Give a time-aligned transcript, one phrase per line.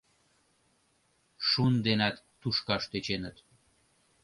[1.47, 3.37] Шун денат тушкаш тӧченыт.